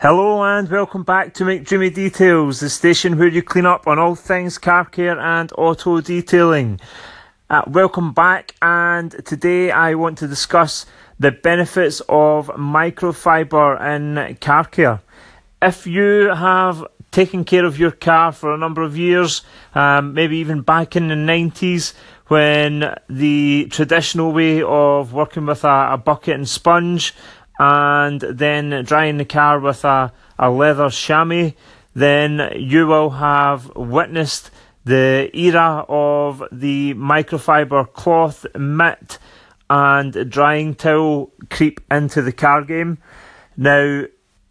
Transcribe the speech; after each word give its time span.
Hello 0.00 0.44
and 0.44 0.70
welcome 0.70 1.02
back 1.02 1.34
to 1.34 1.42
McDreamy 1.42 1.92
Details, 1.92 2.60
the 2.60 2.70
station 2.70 3.18
where 3.18 3.26
you 3.26 3.42
clean 3.42 3.66
up 3.66 3.88
on 3.88 3.98
all 3.98 4.14
things 4.14 4.56
car 4.56 4.84
care 4.84 5.18
and 5.18 5.52
auto 5.58 6.00
detailing. 6.00 6.78
Uh, 7.50 7.62
welcome 7.66 8.12
back, 8.12 8.54
and 8.62 9.10
today 9.26 9.72
I 9.72 9.94
want 9.94 10.16
to 10.18 10.28
discuss 10.28 10.86
the 11.18 11.32
benefits 11.32 12.00
of 12.08 12.46
microfiber 12.50 13.80
in 13.80 14.36
car 14.36 14.66
care. 14.66 15.00
If 15.60 15.84
you 15.84 16.32
have 16.32 16.86
taken 17.10 17.44
care 17.44 17.64
of 17.64 17.76
your 17.76 17.90
car 17.90 18.30
for 18.30 18.54
a 18.54 18.56
number 18.56 18.82
of 18.82 18.96
years, 18.96 19.42
um, 19.74 20.14
maybe 20.14 20.36
even 20.36 20.60
back 20.60 20.94
in 20.94 21.08
the 21.08 21.16
90s 21.16 21.94
when 22.28 22.94
the 23.08 23.66
traditional 23.72 24.32
way 24.32 24.62
of 24.62 25.12
working 25.12 25.46
with 25.46 25.64
a, 25.64 25.88
a 25.92 25.96
bucket 25.96 26.36
and 26.36 26.48
sponge 26.48 27.14
and 27.58 28.20
then 28.20 28.84
drying 28.84 29.18
the 29.18 29.24
car 29.24 29.58
with 29.58 29.84
a, 29.84 30.12
a 30.38 30.50
leather 30.50 30.90
chamois, 30.90 31.52
then 31.94 32.52
you 32.56 32.86
will 32.86 33.10
have 33.10 33.74
witnessed 33.74 34.50
the 34.84 35.30
era 35.34 35.84
of 35.88 36.42
the 36.52 36.94
microfiber 36.94 37.92
cloth 37.92 38.46
mitt 38.56 39.18
and 39.68 40.30
drying 40.30 40.74
towel 40.74 41.30
creep 41.50 41.80
into 41.90 42.22
the 42.22 42.32
car 42.32 42.62
game. 42.62 42.98
Now, 43.56 44.04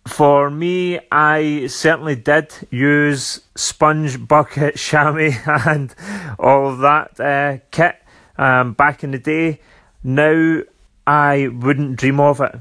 for 0.05 0.49
me, 0.49 0.99
I 1.11 1.67
certainly 1.67 2.15
did 2.15 2.53
use 2.69 3.41
sponge 3.55 4.25
bucket 4.27 4.75
chamois 4.77 5.33
and 5.45 5.93
all 6.37 6.75
that 6.77 7.19
uh, 7.19 7.57
kit 7.71 8.01
um, 8.37 8.73
back 8.73 9.03
in 9.03 9.11
the 9.11 9.19
day. 9.19 9.59
Now, 10.03 10.61
I 11.05 11.47
wouldn't 11.47 11.97
dream 11.97 12.19
of 12.19 12.41
it. 12.41 12.55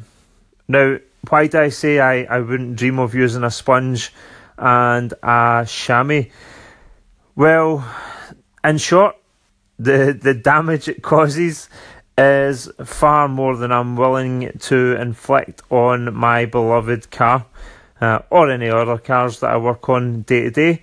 Now, 0.69 0.99
why 1.29 1.47
do 1.47 1.59
I 1.59 1.69
say 1.69 2.01
I, 2.01 2.23
I 2.25 2.41
wouldn't 2.41 2.77
dream 2.77 2.99
of 2.99 3.15
using 3.15 3.45
a 3.45 3.51
sponge 3.51 4.13
and 4.59 5.13
a 5.23 5.67
chamois? 5.69 6.25
Well, 7.35 7.85
in 8.65 8.79
short, 8.79 9.17
the, 9.79 10.19
the 10.21 10.35
damage 10.35 10.89
it 10.89 11.03
causes 11.03 11.69
is 12.19 12.71
far 12.85 13.29
more 13.29 13.57
than 13.57 13.73
I'm 13.73 13.97
willing 13.97 14.53
to 14.59 15.01
inflict 15.01 15.63
on 15.71 16.15
my 16.15 16.47
beloved 16.47 17.11
car 17.11 17.45
uh, 18.01 18.21
or 18.31 18.51
any 18.51 18.69
other 18.69 18.99
cars 18.99 19.41
that 19.41 19.51
I 19.51 19.57
work 19.59 19.89
on 19.89 20.23
day 20.23 20.45
to 20.45 20.51
day. 20.51 20.83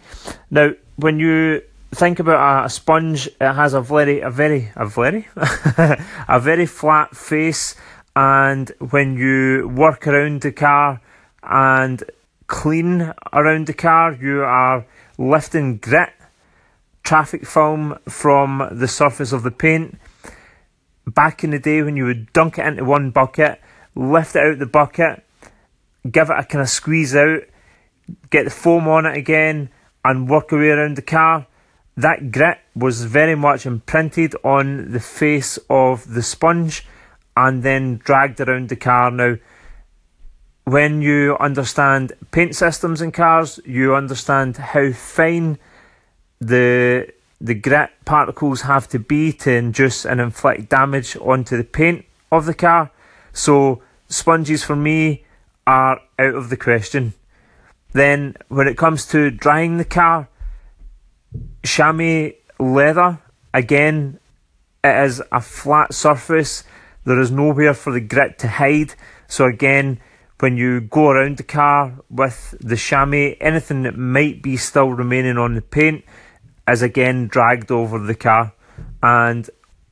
Now, 0.51 0.71
when 0.95 1.19
you 1.19 1.61
think 1.91 2.19
about 2.19 2.65
a, 2.65 2.69
sponge, 2.69 3.27
it 3.27 3.53
has 3.53 3.73
a 3.73 3.81
very, 3.81 4.19
a 4.19 4.29
very, 4.29 4.71
a 4.75 4.85
very, 4.85 5.27
a 5.35 6.39
very 6.39 6.65
flat 6.65 7.15
face 7.15 7.75
and 8.15 8.71
when 8.79 9.17
you 9.17 9.67
work 9.67 10.07
around 10.07 10.41
the 10.41 10.51
car 10.51 11.01
and 11.41 12.03
clean 12.47 13.13
around 13.31 13.67
the 13.67 13.73
car, 13.73 14.13
you 14.13 14.43
are 14.43 14.85
lifting 15.17 15.77
grit, 15.77 16.13
traffic 17.03 17.45
film 17.45 17.97
from 18.07 18.67
the 18.71 18.87
surface 18.87 19.31
of 19.31 19.43
the 19.43 19.51
paint. 19.51 19.97
Back 21.07 21.43
in 21.43 21.49
the 21.49 21.59
day, 21.59 21.81
when 21.81 21.97
you 21.97 22.05
would 22.05 22.31
dunk 22.33 22.59
it 22.59 22.65
into 22.65 22.85
one 22.85 23.11
bucket, 23.11 23.59
lift 23.95 24.35
it 24.35 24.43
out 24.45 24.59
the 24.59 24.65
bucket, 24.65 25.23
give 26.09 26.29
it 26.29 26.39
a 26.39 26.43
kind 26.43 26.61
of 26.61 26.69
squeeze 26.69 27.15
out, 27.15 27.41
get 28.29 28.45
the 28.45 28.51
foam 28.51 28.87
on 28.87 29.05
it 29.05 29.17
again, 29.17 29.69
and 30.05 30.29
work 30.29 30.51
away 30.51 30.69
around 30.69 30.97
the 30.97 31.01
car, 31.01 31.47
that 31.97 32.31
grit 32.31 32.59
was 32.75 33.03
very 33.03 33.35
much 33.35 33.65
imprinted 33.65 34.35
on 34.43 34.91
the 34.91 34.99
face 34.99 35.59
of 35.69 36.13
the 36.13 36.23
sponge 36.23 36.85
and 37.35 37.63
then 37.63 37.97
dragged 37.97 38.39
around 38.39 38.69
the 38.69 38.75
car. 38.75 39.11
Now, 39.11 39.37
when 40.65 41.01
you 41.01 41.37
understand 41.39 42.13
paint 42.31 42.55
systems 42.55 43.01
in 43.01 43.11
cars, 43.11 43.59
you 43.65 43.95
understand 43.95 44.57
how 44.57 44.91
fine 44.91 45.57
the 46.39 47.11
the 47.41 47.53
grit 47.53 47.89
particles 48.05 48.61
have 48.61 48.87
to 48.87 48.99
be 48.99 49.33
to 49.33 49.51
induce 49.51 50.05
and 50.05 50.21
inflict 50.21 50.69
damage 50.69 51.17
onto 51.17 51.57
the 51.57 51.63
paint 51.63 52.05
of 52.31 52.45
the 52.45 52.53
car. 52.53 52.89
So 53.33 53.81
sponges 54.07 54.63
for 54.63 54.77
me 54.77 55.25
are 55.67 55.99
out 56.17 56.35
of 56.35 56.49
the 56.49 56.55
question. 56.55 57.13
Then 57.91 58.37
when 58.47 58.67
it 58.67 58.77
comes 58.77 59.05
to 59.07 59.29
drying 59.29 59.77
the 59.77 59.85
car, 59.85 60.29
chamois 61.65 62.31
leather 62.59 63.19
again 63.53 64.19
it 64.83 65.03
is 65.05 65.21
a 65.31 65.41
flat 65.41 65.93
surface 65.93 66.63
there 67.05 67.19
is 67.19 67.31
nowhere 67.31 67.73
for 67.73 67.91
the 67.91 68.01
grit 68.01 68.39
to 68.39 68.47
hide. 68.47 68.95
So 69.27 69.45
again, 69.45 69.99
when 70.39 70.57
you 70.57 70.81
go 70.81 71.09
around 71.09 71.37
the 71.37 71.43
car 71.43 71.99
with 72.09 72.55
the 72.59 72.75
chamois, 72.75 73.35
anything 73.39 73.83
that 73.83 73.97
might 73.97 74.41
be 74.41 74.57
still 74.57 74.89
remaining 74.89 75.37
on 75.37 75.55
the 75.55 75.61
paint 75.61 76.03
is 76.67 76.81
again 76.81 77.27
dragged 77.27 77.71
over 77.71 77.99
the 77.99 78.15
car. 78.15 78.53
And 79.01 79.49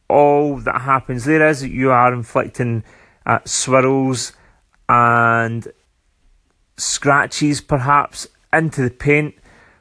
all 0.10 0.58
that 0.58 0.82
happens 0.82 1.26
there 1.26 1.48
is 1.48 1.64
you 1.64 1.92
are 1.92 2.14
inflicting 2.14 2.84
uh, 3.26 3.40
swirls 3.46 4.34
and 4.90 5.72
scratches 6.78 7.62
perhaps 7.62 8.28
into 8.52 8.82
the 8.82 8.90
paint, 8.90 9.36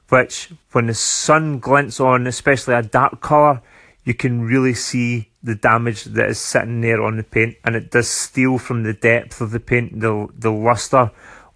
which 0.08 0.52
when 0.72 0.86
the 0.86 0.94
sun 0.94 1.58
glints 1.58 1.98
on, 1.98 2.26
especially 2.26 2.74
a 2.74 2.82
dark 2.82 3.20
colour, 3.20 3.62
you 4.04 4.14
can 4.14 4.42
really 4.42 4.74
see 4.74 5.30
the 5.42 5.54
damage 5.54 6.04
that 6.04 6.28
is 6.28 6.38
sitting 6.38 6.80
there 6.80 7.02
on 7.02 7.16
the 7.16 7.22
paint, 7.22 7.56
and 7.64 7.76
it 7.76 7.90
does 7.90 8.08
steal 8.08 8.58
from 8.58 8.82
the 8.82 8.92
depth 8.92 9.40
of 9.40 9.50
the 9.50 9.60
paint, 9.60 10.00
the 10.00 10.28
the 10.36 10.50
luster 10.50 11.10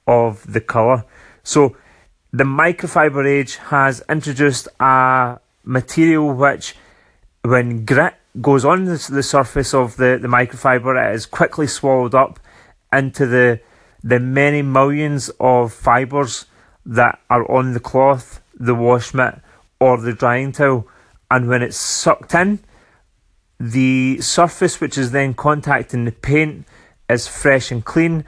of 0.07 0.51
the 0.53 0.61
colour. 0.61 1.05
So 1.43 1.77
the 2.33 2.45
microfiber 2.45 3.27
age 3.27 3.57
has 3.57 4.03
introduced 4.09 4.69
a 4.81 5.39
material 5.65 6.33
which, 6.33 6.75
when 7.43 7.85
grit 7.85 8.15
goes 8.41 8.65
on 8.65 8.85
the, 8.85 9.07
the 9.11 9.23
surface 9.23 9.73
of 9.73 9.97
the, 9.97 10.19
the 10.21 10.29
microfiber, 10.29 11.11
it 11.11 11.15
is 11.15 11.27
quickly 11.27 11.67
swallowed 11.67 12.15
up 12.15 12.41
into 12.93 13.27
the 13.27 13.61
the 14.03 14.21
many 14.21 14.61
millions 14.61 15.31
of 15.41 15.73
fibres 15.73 16.45
that 16.85 17.19
are 17.31 17.51
on 17.51 17.73
the 17.73 17.81
cloth, 17.81 18.43
the 18.55 18.75
wash 18.75 19.15
mitt, 19.15 19.41
or 19.81 19.97
the 19.97 20.13
drying 20.13 20.53
towel. 20.53 20.87
And 21.35 21.49
when 21.49 21.63
it's 21.63 21.77
sucked 21.77 22.33
in, 22.33 22.61
the 23.59 24.21
surface 24.21 24.81
which 24.81 24.97
is 24.97 25.11
then 25.11 25.35
contacting 25.35 26.05
the 26.05 26.13
paint 26.13 26.65
is 27.11 27.27
fresh 27.27 27.73
and 27.73 27.85
clean, 27.85 28.25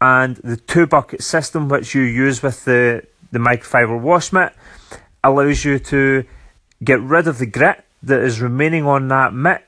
and 0.00 0.34
the 0.38 0.56
two 0.56 0.88
bucket 0.88 1.22
system 1.22 1.68
which 1.68 1.94
you 1.94 2.02
use 2.02 2.42
with 2.42 2.64
the, 2.64 3.06
the 3.30 3.38
microfiber 3.38 4.00
wash 4.00 4.32
mitt 4.32 4.52
allows 5.22 5.64
you 5.64 5.78
to 5.78 6.24
get 6.82 7.00
rid 7.00 7.28
of 7.28 7.38
the 7.38 7.46
grit 7.46 7.84
that 8.02 8.20
is 8.20 8.40
remaining 8.40 8.84
on 8.84 9.06
that 9.06 9.32
mitt 9.32 9.64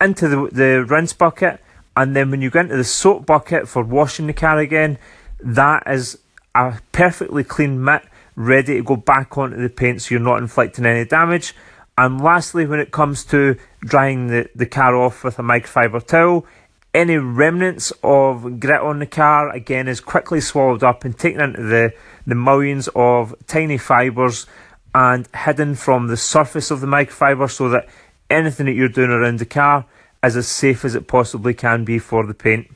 into 0.00 0.26
the, 0.26 0.48
the 0.50 0.84
rinse 0.88 1.12
bucket, 1.12 1.60
and 1.94 2.16
then 2.16 2.30
when 2.30 2.40
you 2.40 2.48
go 2.48 2.60
into 2.60 2.78
the 2.78 2.84
soap 2.84 3.26
bucket 3.26 3.68
for 3.68 3.82
washing 3.82 4.28
the 4.28 4.32
car 4.32 4.58
again, 4.60 4.96
that 5.40 5.82
is 5.86 6.18
a 6.54 6.80
perfectly 6.90 7.44
clean 7.44 7.84
mitt 7.84 8.02
ready 8.34 8.76
to 8.76 8.82
go 8.82 8.96
back 8.96 9.36
onto 9.36 9.58
the 9.58 9.68
paint 9.68 10.00
so 10.00 10.14
you're 10.14 10.24
not 10.24 10.38
inflicting 10.38 10.86
any 10.86 11.04
damage. 11.04 11.54
And 11.96 12.20
lastly, 12.20 12.66
when 12.66 12.80
it 12.80 12.90
comes 12.90 13.24
to 13.26 13.56
drying 13.80 14.26
the, 14.26 14.48
the 14.54 14.66
car 14.66 14.96
off 14.96 15.22
with 15.22 15.38
a 15.38 15.42
microfiber 15.42 16.04
towel, 16.04 16.44
any 16.92 17.16
remnants 17.16 17.92
of 18.02 18.60
grit 18.60 18.80
on 18.80 19.00
the 19.00 19.06
car 19.06 19.50
again 19.50 19.88
is 19.88 20.00
quickly 20.00 20.40
swallowed 20.40 20.82
up 20.82 21.04
and 21.04 21.18
taken 21.18 21.40
into 21.40 21.62
the, 21.62 21.92
the 22.26 22.34
millions 22.34 22.88
of 22.94 23.34
tiny 23.46 23.78
fibres 23.78 24.46
and 24.94 25.28
hidden 25.34 25.74
from 25.74 26.06
the 26.06 26.16
surface 26.16 26.70
of 26.70 26.80
the 26.80 26.86
microfiber 26.86 27.50
so 27.50 27.68
that 27.68 27.88
anything 28.30 28.66
that 28.66 28.72
you're 28.72 28.88
doing 28.88 29.10
around 29.10 29.38
the 29.38 29.46
car 29.46 29.86
is 30.22 30.36
as 30.36 30.48
safe 30.48 30.84
as 30.84 30.94
it 30.94 31.06
possibly 31.06 31.52
can 31.52 31.84
be 31.84 31.98
for 31.98 32.26
the 32.26 32.34
paint. 32.34 32.70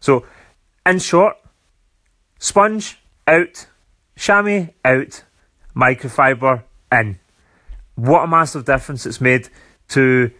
So, 0.00 0.24
in 0.84 1.00
short, 1.00 1.36
sponge 2.38 2.98
out, 3.26 3.66
chamois 4.16 4.68
out, 4.84 5.24
microfiber 5.74 6.62
in 6.92 7.18
what 7.96 8.24
a 8.24 8.26
massive 8.26 8.64
difference 8.64 9.04
it's 9.06 9.20
made 9.20 9.48
to 9.88 10.30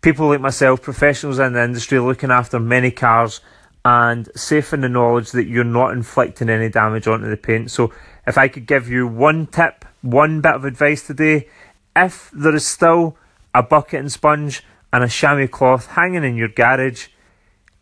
people 0.00 0.28
like 0.28 0.40
myself, 0.40 0.82
professionals 0.82 1.38
in 1.38 1.54
the 1.54 1.64
industry 1.64 1.98
looking 1.98 2.30
after 2.30 2.60
many 2.60 2.90
cars 2.90 3.40
and 3.84 4.28
safe 4.36 4.72
in 4.72 4.80
the 4.80 4.88
knowledge 4.88 5.32
that 5.32 5.46
you're 5.46 5.64
not 5.64 5.92
inflicting 5.92 6.48
any 6.48 6.68
damage 6.68 7.06
onto 7.06 7.28
the 7.28 7.36
paint. 7.36 7.70
So, 7.70 7.92
if 8.26 8.36
I 8.36 8.48
could 8.48 8.66
give 8.66 8.88
you 8.88 9.06
one 9.06 9.46
tip, 9.46 9.84
one 10.02 10.40
bit 10.40 10.54
of 10.54 10.64
advice 10.64 11.06
today, 11.06 11.48
if 11.94 12.30
there 12.32 12.54
is 12.54 12.66
still 12.66 13.16
a 13.54 13.62
bucket 13.62 14.00
and 14.00 14.12
sponge 14.12 14.62
and 14.92 15.04
a 15.04 15.08
chamois 15.08 15.46
cloth 15.46 15.86
hanging 15.86 16.24
in 16.24 16.36
your 16.36 16.48
garage, 16.48 17.08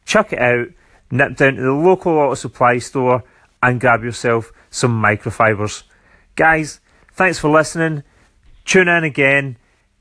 chuck 0.04 0.32
it 0.32 0.38
out, 0.38 0.68
nip 1.10 1.36
down 1.36 1.56
to 1.56 1.62
the 1.62 1.72
local 1.72 2.12
auto 2.12 2.34
supply 2.34 2.78
store 2.78 3.24
and 3.62 3.80
grab 3.80 4.04
yourself 4.04 4.52
some 4.70 5.02
microfibers. 5.02 5.84
Guys, 6.36 6.80
thanks 7.12 7.38
for 7.38 7.48
listening. 7.48 8.02
Tune 8.64 8.88
in 8.88 9.04
again. 9.04 9.56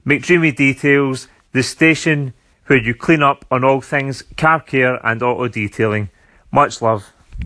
McDreamy 0.06 0.56
Details, 0.56 1.28
the 1.52 1.64
station 1.64 2.34
where 2.68 2.80
you 2.80 2.94
clean 2.94 3.22
up 3.22 3.46
on 3.52 3.64
all 3.64 3.82
things 3.82 4.24
car 4.38 4.60
care 4.62 5.06
and 5.06 5.22
auto 5.22 5.48
detailing. 5.48 6.10
Much 6.52 6.82
love. 6.82 7.12